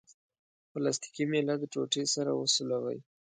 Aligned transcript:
پلاستیکي 0.71 1.23
میله 1.31 1.55
د 1.59 1.63
ټوټې 1.73 2.03
سره 2.15 2.31
وسولوئ. 2.39 2.99